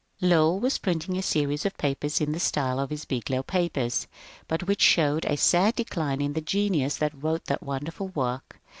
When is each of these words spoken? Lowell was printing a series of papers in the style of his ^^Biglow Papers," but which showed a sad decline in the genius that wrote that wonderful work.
Lowell 0.19 0.59
was 0.59 0.79
printing 0.79 1.15
a 1.15 1.21
series 1.21 1.63
of 1.63 1.77
papers 1.77 2.19
in 2.21 2.31
the 2.31 2.39
style 2.39 2.79
of 2.79 2.89
his 2.89 3.05
^^Biglow 3.05 3.45
Papers," 3.45 4.07
but 4.47 4.63
which 4.63 4.81
showed 4.81 5.25
a 5.25 5.37
sad 5.37 5.75
decline 5.75 6.21
in 6.21 6.33
the 6.33 6.41
genius 6.41 6.97
that 6.97 7.13
wrote 7.21 7.45
that 7.45 7.61
wonderful 7.61 8.07
work. 8.07 8.59